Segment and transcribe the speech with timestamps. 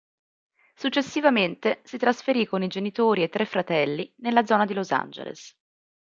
[0.73, 5.55] Successivamente si trasferì con i genitori e tre fratelli nella zona di Los Angeles.